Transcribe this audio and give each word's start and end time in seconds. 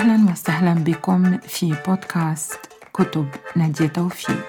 أهلا 0.00 0.32
وسهلا 0.32 0.74
بكم 0.74 1.38
في 1.38 1.76
بودكاست 1.86 2.58
كتب 2.92 3.28
نادية 3.56 3.86
توفيق. 3.86 4.44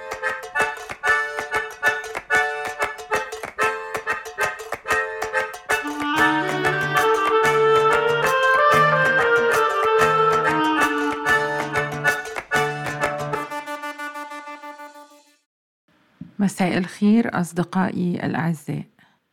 مساء 16.40 16.78
الخير 16.78 17.40
أصدقائي 17.42 18.26
الأعزاء. 18.26 18.84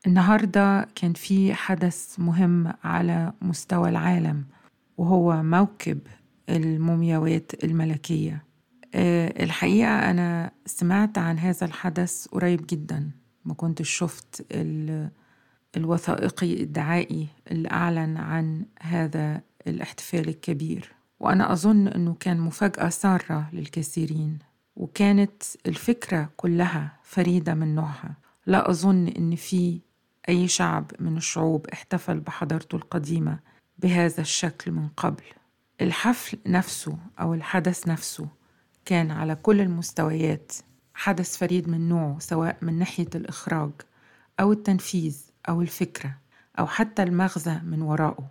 النهاردة 0.07 0.89
كان 0.95 1.13
في 1.13 1.55
حدث 1.55 2.21
مهم 2.21 2.73
على 2.85 3.33
مستوى 3.43 3.89
العالم. 3.89 4.58
وهو 4.99 5.43
موكب 5.43 5.99
المومياوات 6.49 7.65
الملكية. 7.65 8.45
أه 8.95 9.45
الحقيقة 9.45 10.11
أنا 10.11 10.51
سمعت 10.67 11.19
عن 11.19 11.39
هذا 11.39 11.67
الحدث 11.67 12.27
قريب 12.27 12.67
جدا 12.67 13.11
ما 13.45 13.55
كنت 13.55 13.83
شفت 13.83 14.47
الوثائقي 15.77 16.63
الدعائي 16.63 17.27
اللي 17.51 17.71
أعلن 17.71 18.17
عن 18.17 18.67
هذا 18.81 19.41
الاحتفال 19.67 20.29
الكبير. 20.29 20.93
وأنا 21.21 21.53
أظن 21.53 21.89
أنه 21.89 22.17
كان 22.21 22.41
مفاجأة 22.41 22.89
سارة 22.89 23.51
للكثيرين 23.53 24.39
وكانت 24.77 25.43
الفكرة 25.67 26.31
كلها 26.37 26.99
فريدة 27.03 27.55
من 27.55 27.75
نوعها. 27.75 28.17
لا 28.47 28.71
أظن 28.71 29.09
أن 29.09 29.37
في 29.37 29.81
أي 30.29 30.49
شعب 30.49 30.91
من 31.01 31.17
الشعوب 31.17 31.67
احتفل 31.73 32.21
بحضارته 32.21 32.77
القديمة. 32.77 33.39
بهذا 33.79 34.21
الشكل 34.21 34.71
من 34.71 34.89
قبل. 34.89 35.25
الحفل 35.81 36.39
نفسه 36.47 36.99
أو 37.21 37.35
الحدث 37.35 37.89
نفسه 37.89 38.29
كان 38.85 39.11
على 39.11 39.35
كل 39.35 39.61
المستويات 39.61 40.53
حدث 40.95 41.37
فريد 41.37 41.69
من 41.69 41.89
نوعه 41.89 42.19
سواء 42.19 42.57
من 42.63 42.79
ناحية 42.79 43.09
الإخراج 43.15 43.71
أو 44.41 44.53
التنفيذ 44.53 45.21
أو 45.49 45.63
الفكرة 45.63 46.19
أو 46.59 46.67
حتى 46.67 47.03
المغزى 47.03 47.61
من 47.65 47.83
وراءه. 47.83 48.31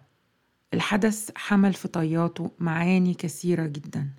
الحدث 0.74 1.32
حمل 1.36 1.74
في 1.74 1.88
طياته 1.88 2.52
معاني 2.60 3.14
كثيرة 3.14 3.66
جدا. 3.66 4.10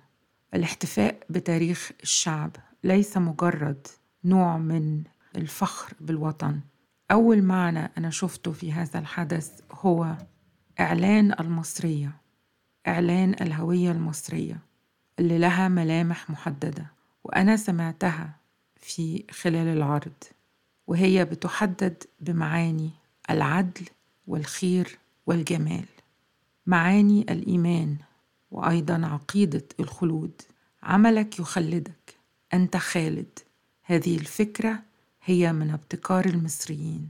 الاحتفاء 0.53 1.19
بتاريخ 1.29 1.91
الشعب 2.03 2.55
ليس 2.83 3.17
مجرد 3.17 3.87
نوع 4.23 4.57
من 4.57 5.03
الفخر 5.35 5.93
بالوطن. 5.99 6.59
أول 7.11 7.41
معنى 7.41 7.91
أنا 7.97 8.09
شفته 8.09 8.51
في 8.51 8.73
هذا 8.73 8.99
الحدث 8.99 9.59
هو 9.71 10.17
إعلان 10.79 11.33
المصرية. 11.39 12.11
إعلان 12.87 13.33
الهوية 13.41 13.91
المصرية 13.91 14.59
اللي 15.19 15.37
لها 15.37 15.67
ملامح 15.67 16.29
محددة 16.29 16.85
وأنا 17.23 17.57
سمعتها 17.57 18.35
في 18.75 19.23
خلال 19.31 19.67
العرض 19.77 20.23
وهي 20.87 21.25
بتحدد 21.25 22.03
بمعاني 22.19 22.89
العدل 23.29 23.85
والخير 24.27 24.97
والجمال. 25.25 25.85
معاني 26.65 27.21
الإيمان 27.21 27.97
وأيضا 28.51 29.05
عقيدة 29.05 29.65
الخلود. 29.79 30.41
عملك 30.83 31.39
يخلدك. 31.39 32.17
أنت 32.53 32.77
خالد. 32.77 33.39
هذه 33.83 34.17
الفكرة 34.17 34.79
هي 35.23 35.53
من 35.53 35.69
ابتكار 35.69 36.25
المصريين. 36.25 37.09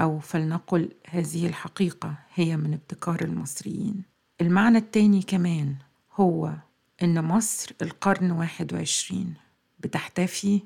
أو 0.00 0.18
فلنقل 0.18 0.92
هذه 1.08 1.46
الحقيقة 1.46 2.14
هي 2.34 2.56
من 2.56 2.72
ابتكار 2.74 3.22
المصريين. 3.24 4.02
المعنى 4.40 4.78
التاني 4.78 5.22
كمان 5.22 5.74
هو 6.14 6.54
إن 7.02 7.24
مصر 7.24 7.72
القرن 7.82 8.30
واحد 8.30 8.74
وعشرين 8.74 9.34
بتحتفي 9.80 10.62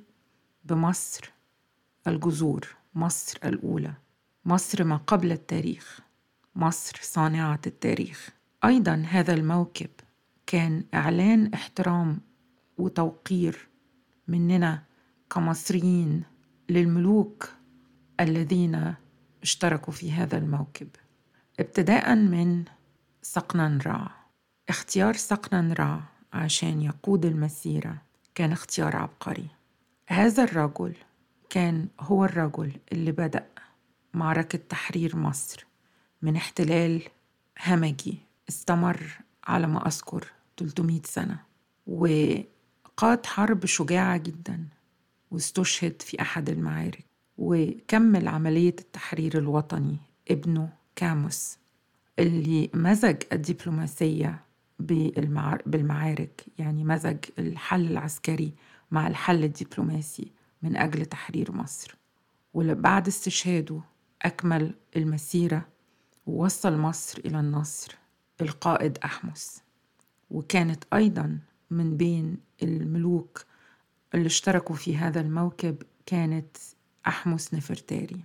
بمصر 0.65 1.33
الجذور 2.07 2.69
مصر 2.95 3.39
الأولى 3.45 3.93
مصر 4.45 4.85
ما 4.85 4.97
قبل 4.97 5.33
التاريخ 5.33 6.01
مصر 6.57 6.99
صانعة 7.03 7.61
التاريخ. 7.67 8.31
أيضا 8.65 9.05
هذا 9.09 9.35
الموكب 9.35 9.91
كان 10.47 10.85
إعلان 10.95 11.55
احترام 11.55 12.21
وتوقير 12.79 13.69
مننا 14.29 14.83
كمصريين 15.31 16.23
للملوك 16.69 17.49
الذين 18.21 18.95
اشتركوا 19.43 19.93
في 19.93 20.13
هذا 20.13 20.39
الموكب. 20.39 20.89
ابتداء 21.61 22.15
من 22.15 22.65
سقنن 23.23 23.79
رع 23.87 24.11
اختيار 24.69 25.17
سقنن 25.17 25.73
رع 25.73 26.01
عشان 26.33 26.83
يقود 26.83 27.25
المسيرة 27.25 27.97
كان 28.35 28.53
اختيار 28.53 28.97
عبقري. 28.97 29.47
هذا 30.09 30.45
الرجل 30.45 30.95
كان 31.51 31.89
هو 32.01 32.25
الرجل 32.25 32.73
اللي 32.93 33.13
بدأ 33.13 33.47
معركة 34.15 34.59
تحرير 34.69 35.17
مصر 35.17 35.67
من 36.23 36.37
احتلال 36.37 37.03
همجي. 37.67 38.19
استمر 38.49 39.19
على 39.45 39.67
ما 39.67 39.87
أذكر 39.87 40.33
300 40.57 41.01
سنة. 41.05 41.39
وقاد 41.87 43.27
حرب 43.27 43.67
شجاعة 43.67 44.17
جدا 44.17 44.67
واستشهد 45.31 46.03
في 46.03 46.23
أحد 46.23 46.49
المعارك. 46.49 47.12
وكمل 47.43 48.29
عملية 48.29 48.77
التحرير 48.81 49.39
الوطني 49.39 49.97
ابنه 50.31 50.69
كاموس 50.97 51.59
اللي 52.19 52.71
مزج 52.75 53.17
الدبلوماسية 53.33 54.45
بالمعارك 55.67 56.45
يعني 56.59 56.85
مزج 56.85 57.17
الحل 57.39 57.87
العسكري 57.91 58.55
مع 58.91 59.09
الحل 59.09 59.45
الدبلوماسي 59.45 60.33
من 60.63 60.77
أجل 60.77 61.07
تحرير 61.07 61.53
مصر. 61.53 61.95
وبعد 62.55 63.07
استشهاده 63.07 63.81
أكمل 64.23 64.75
المسيرة 64.97 65.69
ووصل 66.27 66.79
مصر 66.79 67.19
إلى 67.25 67.41
النصر 67.41 67.95
القائد 68.41 68.99
أحمس. 69.05 69.63
وكانت 70.31 70.85
أيضا 70.95 71.39
من 71.71 71.97
بين 71.97 72.37
الملوك 72.63 73.45
اللي 74.15 74.27
اشتركوا 74.27 74.77
في 74.77 74.97
هذا 74.97 75.21
الموكب 75.21 75.83
كانت 76.07 76.57
أحمس 77.07 77.55
نفرتاري 77.55 78.21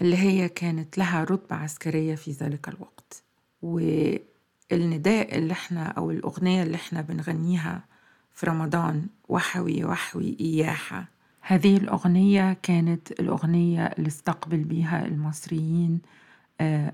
اللي 0.00 0.16
هي 0.16 0.48
كانت 0.48 0.98
لها 0.98 1.24
رتبة 1.24 1.56
عسكرية 1.56 2.14
في 2.14 2.30
ذلك 2.30 2.68
الوقت. 2.68 3.22
والنداء 3.62 5.38
اللي 5.38 5.52
إحنا 5.52 5.86
أو 5.86 6.10
الأغنية 6.10 6.62
اللي 6.62 6.74
إحنا 6.76 7.00
بنغنيها 7.00 7.84
في 8.32 8.46
رمضان 8.46 9.06
وحوي 9.28 9.84
وحوي 9.84 10.36
إياحة. 10.40 11.08
هذه 11.40 11.76
الأغنية 11.76 12.52
كانت 12.62 13.10
الأغنية 13.10 13.84
اللي 13.86 14.08
استقبل 14.08 14.64
بها 14.64 15.06
المصريين 15.06 16.00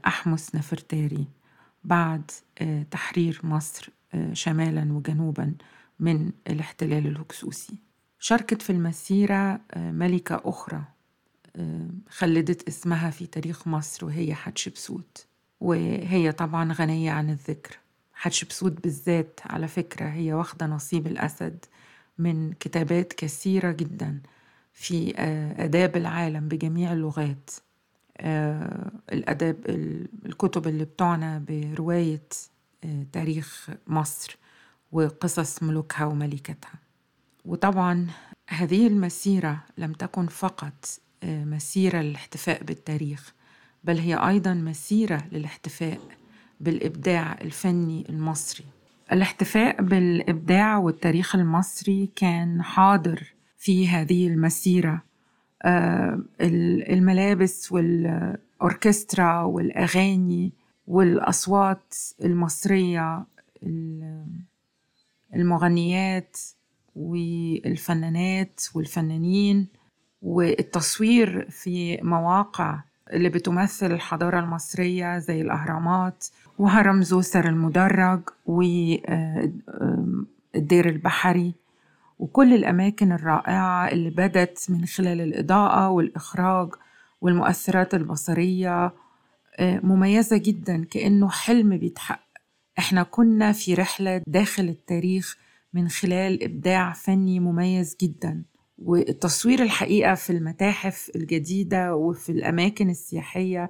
أحمس 0.07 0.55
نفرتاري 0.55 1.27
بعد 1.85 2.31
تحرير 2.91 3.41
مصر 3.43 3.89
شمالا 4.33 4.93
وجنوبا 4.93 5.55
من 6.01 6.33
الاحتلال 6.47 7.07
الهكسوسي. 7.07 7.75
شاركت 8.19 8.63
في 8.63 8.71
المسيرة 8.71 9.61
ملكة 9.77 10.43
أخرى. 10.45 10.83
خلدت 12.09 12.69
اسمها 12.69 13.11
في 13.11 13.27
تاريخ 13.27 13.69
مصر 13.69 14.07
وهي 14.07 14.35
حتشبسوت. 14.35 15.27
وهي 15.61 16.33
طبعا 16.33 16.73
غنية 16.73 17.11
عن 17.13 17.31
الذكر. 17.31 17.79
حتشبسوت 18.15 18.83
بالذات 18.83 19.41
على 19.45 19.69
فكرة 19.69 20.09
هي 20.09 20.33
واخدة 20.33 20.67
نصيب 20.67 21.07
الأسد 21.07 21.65
من 22.19 22.53
كتابات 22.53 23.13
كثيرة 23.13 23.73
جدا 23.73 24.21
في 24.73 25.15
آداب 25.59 25.97
العالم 25.97 26.49
بجميع 26.49 26.93
اللغات. 26.93 27.51
الأداب 29.13 29.57
الكتب 30.27 30.67
اللي 30.67 30.85
بتعنى 30.85 31.41
برواية 31.49 32.29
تاريخ 33.13 33.71
مصر 33.87 34.37
وقصص 34.93 35.63
ملوكها 35.63 36.05
وملكتها. 36.05 36.75
وطبعا 37.45 38.07
هذه 38.49 38.87
المسيرة 38.87 39.65
لم 39.79 39.93
تكن 39.93 40.27
فقط 40.27 40.87
مسيرة 41.25 41.99
للاحتفاء 41.99 42.65
بالتاريخ 42.65 43.35
بل 43.85 43.99
هي 43.99 44.15
أيضا 44.15 44.55
مسيرة 44.55 45.23
للاحتفاء 45.33 45.99
بالإبداع 46.61 47.39
الفني 47.41 48.05
المصري. 48.09 48.65
الاحتفاء 49.13 49.83
بالإبداع 49.83 50.79
والتاريخ 50.79 51.37
المصري 51.37 52.11
كان 52.17 52.63
حاضر 52.63 53.35
في 53.59 53.89
هذه 53.89 54.27
المسيرة. 54.27 55.03
الملابس 56.91 57.73
والأوركسترا 57.73 59.43
والأغاني 59.43 60.53
والأصوات 60.87 61.95
المصرية 62.25 63.25
المغنيات 65.35 66.37
والفنانات 66.97 68.61
والفنانين 68.75 69.67
والتصوير 70.25 71.51
في 71.51 71.99
مواقع 72.03 72.81
اللي 73.13 73.29
بتمثل 73.29 73.93
الحضارة 73.93 74.39
المصرية 74.41 75.19
زي 75.19 75.41
الأهرامات 75.41 76.27
وهرم 76.59 77.03
زوسر 77.03 77.49
المدرج 77.49 78.21
والدير 78.47 79.05
آه، 80.87 80.91
البحري 80.91 81.55
وكل 82.19 82.55
الأماكن 82.55 83.13
الرائعة 83.13 83.89
اللي 83.89 84.11
بدت 84.11 84.67
من 84.69 84.87
خلال 84.87 85.21
الإضاءة 85.21 85.89
والإخراج 85.89 86.69
والمؤثرات 87.21 87.95
البصرية 87.95 88.93
آه، 89.59 89.81
مميزة 89.83 90.37
جدا 90.37 90.85
كأنه 90.85 91.29
حلم 91.31 91.77
بيتحقق. 91.77 92.21
إحنا 92.79 93.03
كنا 93.03 93.53
في 93.53 93.75
رحلة 93.75 94.23
داخل 94.27 94.63
التاريخ 94.63 95.37
من 95.75 95.89
خلال 95.89 96.43
إبداع 96.45 96.93
فني 96.93 97.41
مميز 97.41 97.97
جدا. 98.03 98.43
والتصوير 98.85 99.63
الحقيقة 99.63 100.15
في 100.15 100.31
المتاحف 100.31 101.11
الجديدة 101.17 101.95
وفي 101.97 102.33
الأماكن 102.33 102.91
السياحية 102.91 103.69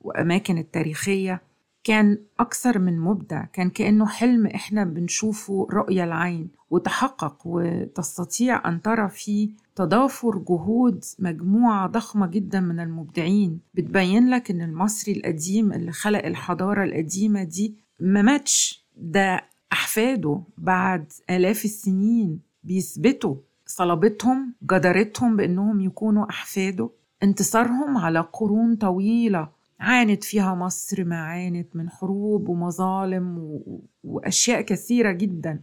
وأماكن 0.00 0.58
التاريخية 0.58 1.42
كان 1.84 2.18
أكثر 2.40 2.78
من 2.78 2.98
مبدع 3.00 3.44
كان 3.44 3.70
كأنه 3.70 4.06
حلم 4.06 4.46
إحنا 4.46 4.84
بنشوفه 4.84 5.66
رؤية 5.70 6.04
العين 6.04 6.48
وتحقق 6.70 7.36
وتستطيع 7.46 8.68
أن 8.68 8.82
ترى 8.82 9.08
فيه 9.08 9.48
تضافر 9.76 10.38
جهود 10.38 11.04
مجموعة 11.18 11.86
ضخمة 11.86 12.26
جدا 12.26 12.60
من 12.60 12.80
المبدعين. 12.80 13.60
بتبين 13.74 14.30
لك 14.30 14.50
إن 14.50 14.62
المصري 14.62 15.12
القديم 15.12 15.72
اللي 15.72 15.92
خلق 15.92 16.24
الحضارة 16.26 16.84
القديمة 16.84 17.44
دي 17.44 17.74
ما 18.00 18.22
ماتش 18.22 18.84
ده 18.96 19.44
أحفاده 19.72 20.40
بعد 20.58 21.12
آلاف 21.30 21.64
السنين 21.64 22.40
بيثبتوا 22.62 23.36
صلابتهم 23.76 24.54
جدارتهم 24.62 25.36
بأنهم 25.36 25.80
يكونوا 25.80 26.30
أحفاده. 26.30 26.90
انتصارهم 27.22 27.98
على 27.98 28.20
قرون 28.20 28.76
طويلة 28.76 29.48
عانت 29.80 30.24
فيها 30.24 30.54
مصر 30.54 31.04
ما 31.04 31.16
عانت 31.16 31.76
من 31.76 31.90
حروب 31.90 32.48
ومظالم 32.48 33.38
و... 33.38 33.80
وأشياء 34.04 34.60
كثيرة 34.60 35.12
جدا. 35.12 35.60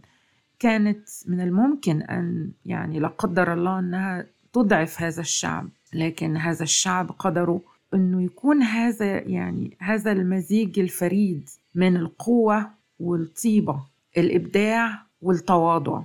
كانت 0.58 1.08
من 1.26 1.40
الممكن 1.40 2.02
أن 2.02 2.50
يعني 2.66 3.00
لا 3.00 3.08
قدر 3.08 3.52
الله 3.52 3.78
أنها 3.78 4.26
تضعف 4.52 5.02
هذا 5.02 5.20
الشعب 5.20 5.68
لكن 5.94 6.36
هذا 6.36 6.62
الشعب 6.62 7.10
قدروا 7.10 7.60
أنه 7.94 8.22
يكون 8.22 8.62
هذا 8.62 9.28
يعني 9.28 9.76
هذا 9.78 10.12
المزيج 10.12 10.78
الفريد 10.78 11.50
من 11.74 11.96
القوة 11.96 12.70
والطيبة 13.00 13.80
الإبداع 14.16 15.02
والتواضع 15.22 16.02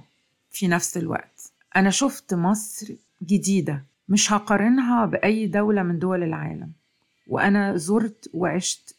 في 0.51 0.67
نفس 0.67 0.97
الوقت. 0.97 1.56
أنا 1.77 1.89
شفت 1.89 2.33
مصر 2.33 2.93
جديدة 3.23 3.83
مش 4.09 4.33
هقارنها 4.33 5.05
بأي 5.05 5.47
دولة 5.47 5.83
من 5.83 5.99
دول 5.99 6.23
العالم. 6.23 6.71
وأنا 7.27 7.75
زرت 7.77 8.29
وعشت 8.33 8.95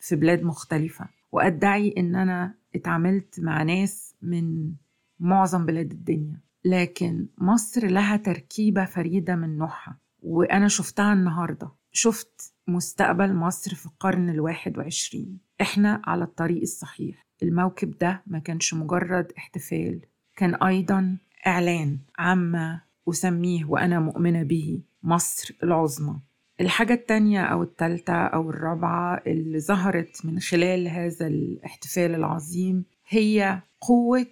في 0.00 0.16
بلاد 0.16 0.42
مختلفة. 0.42 1.06
وأدعي 1.32 1.94
إن 1.98 2.16
أنا 2.16 2.54
اتعاملت 2.74 3.40
مع 3.40 3.62
ناس 3.62 4.14
من 4.22 4.72
معظم 5.20 5.66
بلاد 5.66 5.90
الدنيا. 5.92 6.40
لكن 6.64 7.26
مصر 7.38 7.86
لها 7.86 8.16
تركيبة 8.16 8.84
فريدة 8.84 9.36
من 9.36 9.58
نوعها. 9.58 9.96
وأنا 10.22 10.68
شفتها 10.68 11.12
النهاردة. 11.12 11.68
شفت 11.92 12.52
مستقبل 12.68 13.34
مصر 13.34 13.74
في 13.74 13.86
القرن 13.86 14.30
الواحد 14.30 14.78
وعشرين. 14.78 15.38
إحنا 15.60 16.02
على 16.04 16.24
الطريق 16.24 16.60
الصحيح. 16.62 17.26
الموكب 17.42 17.98
ده 17.98 18.22
ما 18.26 18.38
كانش 18.38 18.74
مجرد 18.74 19.32
احتفال. 19.38 20.00
كان 20.36 20.54
أيضا 20.54 21.16
إعلان 21.46 21.98
عما 22.18 22.80
أسميه 23.08 23.64
وأنا 23.64 24.00
مؤمنة 24.00 24.42
به 24.42 24.80
مصر 25.02 25.54
العظمى 25.62 26.16
الحاجة 26.60 26.92
التانية 26.92 27.40
أو 27.42 27.62
التالتة 27.62 28.12
أو 28.14 28.50
الرابعة 28.50 29.22
اللي 29.26 29.60
ظهرت 29.60 30.20
من 30.26 30.40
خلال 30.40 30.88
هذا 30.88 31.26
الاحتفال 31.26 32.14
العظيم 32.14 32.84
هي 33.08 33.60
قوة 33.80 34.26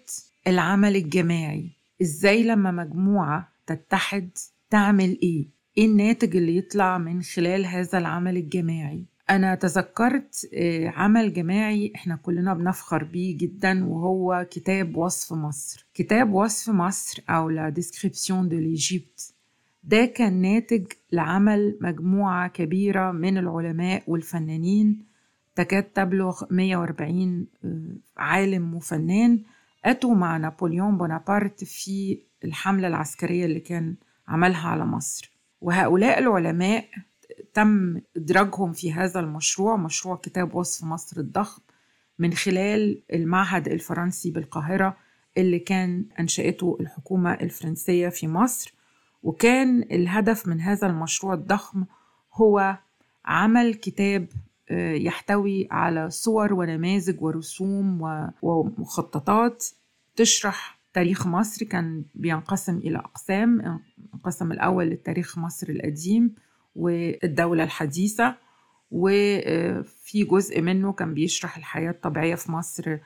العمل 0.46 0.96
الجماعي 0.96 1.70
إزاي 2.02 2.42
لما 2.42 2.70
مجموعة 2.70 3.48
تتحد 3.66 4.30
تعمل 4.70 5.18
إيه؟ 5.22 5.46
إيه 5.78 5.86
الناتج 5.86 6.36
اللي 6.36 6.56
يطلع 6.56 6.98
من 6.98 7.22
خلال 7.22 7.66
هذا 7.66 7.98
العمل 7.98 8.36
الجماعي؟ 8.36 9.04
أنا 9.30 9.54
تذكرت 9.54 10.48
آه، 10.54 10.88
عمل 10.88 11.32
جماعي 11.32 11.92
إحنا 11.94 12.16
كلنا 12.16 12.54
بنفخر 12.54 13.04
بيه 13.04 13.38
جدا 13.38 13.84
وهو 13.86 14.46
كتاب 14.50 14.96
وصف 14.96 15.32
مصر. 15.32 15.86
كتاب 15.94 16.32
وصف 16.32 16.70
مصر 16.70 17.22
أو 17.30 17.48
la 17.50 17.68
Description 17.68 18.48
de 18.48 18.56
l'Égypte 18.58 19.34
ده 19.84 20.04
كان 20.06 20.40
ناتج 20.42 20.86
لعمل 21.12 21.78
مجموعة 21.80 22.48
كبيرة 22.48 23.10
من 23.12 23.38
العلماء 23.38 24.02
والفنانين. 24.06 25.04
تكاد 25.54 25.82
تبلغ 25.82 26.42
140 26.50 27.46
آه، 27.64 27.96
عالم 28.16 28.74
وفنان. 28.74 29.42
أتوا 29.84 30.14
مع 30.14 30.36
نابليون 30.36 30.98
بونابرت 30.98 31.64
في 31.64 32.18
الحملة 32.44 32.88
العسكرية 32.88 33.44
اللي 33.44 33.60
كان 33.60 33.94
عملها 34.28 34.68
على 34.68 34.86
مصر. 34.86 35.32
وهؤلاء 35.60 36.18
العلماء 36.18 36.84
تم 37.54 38.00
إدراجهم 38.16 38.72
في 38.72 38.92
هذا 38.92 39.20
المشروع 39.20 39.76
مشروع 39.76 40.16
كتاب 40.16 40.54
وصف 40.54 40.84
مصر 40.84 41.20
الضخم 41.20 41.62
من 42.18 42.32
خلال 42.32 43.02
المعهد 43.12 43.68
الفرنسي 43.68 44.30
بالقاهرة 44.30 44.96
اللي 45.36 45.58
كان 45.58 46.04
أنشأته 46.20 46.76
الحكومة 46.80 47.32
الفرنسية 47.32 48.08
في 48.08 48.28
مصر. 48.28 48.74
وكان 49.22 49.82
الهدف 49.82 50.48
من 50.48 50.60
هذا 50.60 50.86
المشروع 50.86 51.34
الضخم 51.34 51.84
هو 52.34 52.78
عمل 53.24 53.74
كتاب 53.74 54.28
آه، 54.70 54.92
يحتوي 54.92 55.68
على 55.70 56.10
صور 56.10 56.52
ونماذج 56.52 57.22
ورسوم 57.22 58.02
ومخططات 58.42 59.66
تشرح 60.16 60.78
تاريخ 60.94 61.26
مصر. 61.26 61.66
كان 61.66 62.04
بينقسم 62.14 62.76
إلى 62.76 62.98
أقسام 62.98 63.80
انقسم 64.14 64.52
الأول 64.52 64.86
لتاريخ 64.90 65.38
مصر 65.38 65.68
القديم 65.68 66.34
والدولة 66.78 67.64
الحديثة 67.64 68.34
وفي 68.90 70.24
جزء 70.24 70.60
منه 70.62 70.92
كان 70.92 71.14
بيشرح 71.14 71.56
الحياة 71.56 71.90
الطبيعية 71.90 72.34
في 72.34 72.52
مصر 72.52 72.96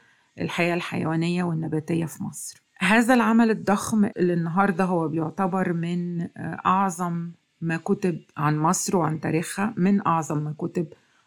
الحياة 0.40 0.74
الحيوانية 0.74 1.44
والنباتية 1.44 2.04
في 2.04 2.22
مصر. 2.22 2.62
هذا 2.78 3.14
العمل 3.14 3.50
الضخم 3.50 4.04
اللي 4.04 4.32
النهاردة 4.32 4.84
هو 4.84 5.08
بيعتبر 5.08 5.72
من 5.72 6.28
أعظم 6.66 7.30
ما 7.60 7.76
كتب 7.76 8.20
عن 8.36 8.58
مصر 8.58 8.96
وعن 8.96 9.20
تاريخها 9.20 9.74
من 9.76 10.06
أعظم 10.06 10.38
ما 10.38 10.54
كتب 10.58 10.86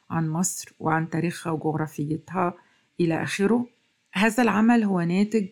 عن 0.10 0.30
مصر 0.30 0.74
وعن 0.80 1.10
تاريخها 1.10 1.52
وجغرافيتها 1.52 2.54
إلى 3.00 3.24
آخره. 3.24 3.66
هذا 4.14 4.44
العمل 4.44 4.84
هو 4.84 5.02
ناتج 5.02 5.48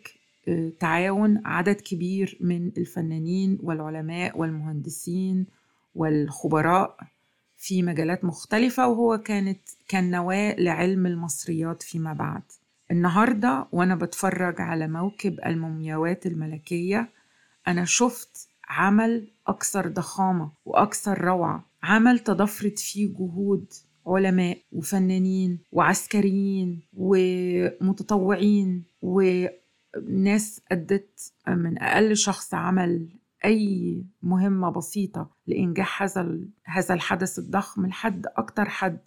آه، 0.48 0.72
تعاون 0.80 1.42
عدد 1.46 1.76
كبير 1.76 2.38
من 2.42 2.72
الفنانين 2.78 3.60
والعلماء 3.64 4.38
والمهندسين 4.38 5.46
والخبراء 5.96 6.98
في 7.58 7.84
مجالات 7.84 8.26
مختلفة 8.26 8.88
وهو 8.88 9.18
كانت 9.18 9.60
كان 9.88 10.12
نواة 10.12 10.56
لعلم 10.60 11.06
المصريات 11.06 11.84
فيما 11.84 12.14
بعد. 12.14 12.42
النهاردة 12.92 13.68
وأنا 13.72 13.96
بتفرج 13.96 14.62
على 14.62 14.88
موكب 14.88 15.40
المومياوات 15.46 16.26
الملكية 16.26 17.10
أنا 17.68 17.86
شفت 17.86 18.48
عمل 18.70 19.28
أكثر 19.48 19.88
ضخامة 19.88 20.52
وأكثر 20.66 21.22
روعة. 21.22 21.66
عمل 21.84 22.20
تضافرت 22.20 22.80
فيه 22.80 23.08
جهود 23.08 23.66
علماء 24.08 24.58
وفنانين 24.72 25.60
وعسكريين 25.72 26.82
ومتطوعين 26.98 28.84
وناس 29.02 30.62
أدت 30.72 31.32
من 31.48 31.82
أقل 31.82 32.18
شخص 32.18 32.54
عمل 32.54 33.10
أي 33.46 34.04
مهمة 34.22 34.70
بسيطة 34.70 35.30
لإنجاح 35.48 36.04
هذا 36.04 36.40
هذا 36.64 36.94
الحدث 36.94 37.40
الضخم 37.40 37.86
لحد 37.86 38.26
أكتر 38.38 38.70
حد 38.70 39.00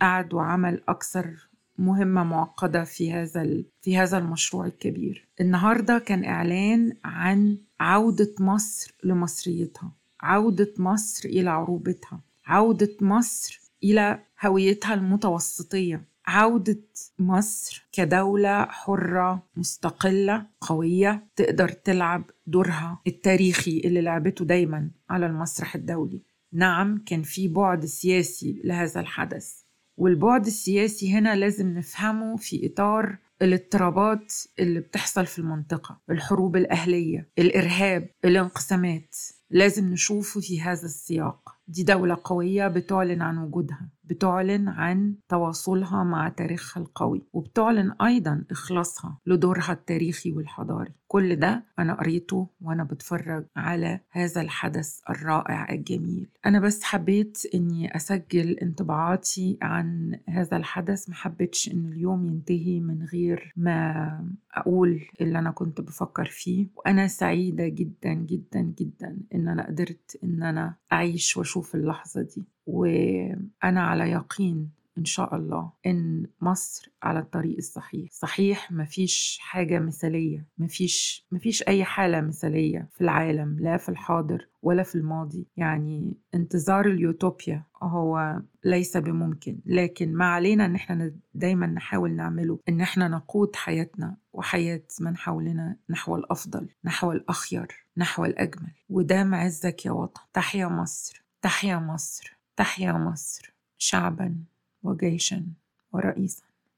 قعد 0.00 0.34
وعمل 0.34 0.82
أكثر 0.88 1.48
مهمة 1.78 2.24
معقدة 2.24 2.84
في 2.84 3.12
هذا 3.12 3.62
في 3.82 3.98
هذا 3.98 4.18
المشروع 4.18 4.66
الكبير. 4.66 5.28
النهارده 5.40 5.98
كان 5.98 6.24
إعلان 6.24 6.96
عن 7.04 7.58
عودة 7.80 8.34
مصر 8.40 8.94
لمصريتها، 9.04 9.92
عودة 10.20 10.74
مصر 10.78 11.28
إلى 11.28 11.50
عروبتها، 11.50 12.20
عودة 12.46 12.96
مصر 13.00 13.60
إلى 13.84 14.20
هويتها 14.40 14.94
المتوسطية، 14.94 16.04
عودة 16.26 16.82
مصر 17.18 17.88
كدولة 17.92 18.64
حرة 18.64 19.46
مستقلة 19.56 20.46
قوية 20.60 21.26
تقدر 21.36 21.68
تلعب 21.68 22.24
دورها 22.46 23.00
التاريخي 23.06 23.82
اللي 23.84 24.00
لعبته 24.00 24.44
دايما 24.44 24.90
على 25.10 25.26
المسرح 25.26 25.74
الدولي. 25.74 26.22
نعم 26.52 26.98
كان 27.06 27.22
في 27.22 27.48
بعد 27.48 27.84
سياسي 27.84 28.60
لهذا 28.64 29.00
الحدث. 29.00 29.52
والبعد 29.96 30.46
السياسي 30.46 31.12
هنا 31.12 31.36
لازم 31.36 31.68
نفهمه 31.78 32.36
في 32.36 32.66
إطار 32.66 33.18
الاضطرابات 33.42 34.34
اللي 34.58 34.80
بتحصل 34.80 35.26
في 35.26 35.38
المنطقة 35.38 36.00
الحروب 36.10 36.56
الأهلية 36.56 37.28
الإرهاب 37.38 38.10
الانقسامات. 38.24 39.16
لازم 39.50 39.90
نشوفه 39.92 40.40
في 40.40 40.60
هذا 40.60 40.84
السياق. 40.84 41.56
دي 41.68 41.82
دولة 41.82 42.16
قوية 42.24 42.68
بتعلن 42.68 43.22
عن 43.22 43.38
وجودها. 43.38 43.88
بتعلن 44.04 44.68
عن 44.68 45.14
تواصلها 45.28 46.04
مع 46.04 46.28
تاريخها 46.28 46.80
القوي 46.82 47.22
وبتعلن 47.32 47.92
أيضا 48.02 48.44
إخلاصها 48.50 49.18
لدورها 49.26 49.72
التاريخي 49.72 50.32
والحضاري. 50.32 50.92
كل 51.08 51.36
ده 51.36 51.64
أنا 51.78 51.94
قريته 51.94 52.48
وأنا 52.60 52.84
بتفرج 52.84 53.46
على 53.56 54.00
هذا 54.10 54.40
الحدث 54.40 55.00
الرائع 55.10 55.72
الجميل. 55.72 56.28
أنا 56.46 56.60
بس 56.60 56.82
حبيت 56.82 57.42
أني 57.54 57.96
أسجل 57.96 58.52
انطباعاتي 58.52 59.58
عن 59.62 60.18
هذا 60.28 60.56
الحدث 60.56 61.08
ما 61.08 61.14
حبيتش 61.14 61.68
أن 61.72 61.86
اليوم 61.86 62.26
ينتهي 62.26 62.80
من 62.80 63.02
غير 63.12 63.52
ما 63.56 64.28
أقول 64.54 65.00
اللي 65.20 65.38
أنا 65.38 65.50
كنت 65.50 65.80
بفكر 65.80 66.24
فيه. 66.24 66.68
وأنا 66.76 67.06
سعيدة 67.06 67.68
جدا 67.68 68.12
جدا 68.12 68.60
جدا 68.60 69.18
أن 69.34 69.48
أنا 69.48 69.66
قدرت 69.66 70.18
أن 70.24 70.42
أنا 70.42 70.74
أعيش 70.92 71.36
وأشوف 71.36 71.74
اللحظة 71.74 72.22
دي. 72.22 72.44
وأنا 72.66 73.82
على 73.82 74.10
يقين 74.10 74.70
إن 74.98 75.04
شاء 75.04 75.36
الله 75.36 75.72
إن 75.86 76.26
مصر 76.40 76.90
على 77.02 77.18
الطريق 77.18 77.56
الصحيح. 77.56 78.10
صحيح 78.12 78.72
مفيش 78.72 79.38
حاجة 79.40 79.78
مثالية 79.78 80.46
مفيش, 80.58 81.26
مفيش 81.32 81.62
أي 81.68 81.84
حالة 81.84 82.20
مثالية 82.20 82.88
في 82.92 83.00
العالم 83.00 83.56
لا 83.60 83.76
في 83.76 83.88
الحاضر 83.88 84.48
ولا 84.62 84.82
في 84.82 84.94
الماضي. 84.94 85.46
يعني 85.56 86.14
انتظار 86.34 86.86
اليوتوبيا 86.86 87.64
هو 87.82 88.40
ليس 88.64 88.96
بممكن. 88.96 89.58
لكن 89.66 90.12
ما 90.14 90.24
علينا 90.24 90.66
إن 90.66 90.74
إحنا 90.74 91.12
دايما 91.34 91.66
نحاول 91.66 92.10
نعمله 92.12 92.58
إن 92.68 92.80
إحنا 92.80 93.08
نقود 93.08 93.56
حياتنا 93.56 94.16
وحياة 94.34 94.82
من 95.00 95.16
حولنا 95.16 95.76
نحو 95.90 96.16
الأفضل 96.16 96.68
نحو 96.84 97.12
الأخير 97.12 97.84
نحو 97.96 98.24
الأجمل. 98.24 98.72
وده 98.90 99.24
معزك 99.24 99.86
يا 99.86 99.90
وطن. 99.90 100.20
تحيا 100.32 100.66
مصر 100.66 101.22
تحيا 101.42 101.78
مصر 101.78 102.36
تحيا 102.56 102.92
مصر 102.92 103.54
شعبا 103.78 104.36
وجيشا 104.82 105.46
ورئيسا. 105.92 106.42